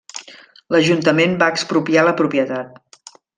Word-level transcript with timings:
L'Ajuntament 0.75 1.35
va 1.43 1.51
expropiar 1.57 2.07
la 2.09 2.15
propietat. 2.23 3.13